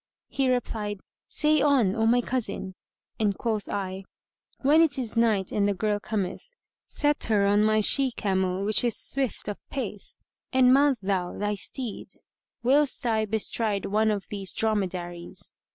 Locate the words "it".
4.81-4.97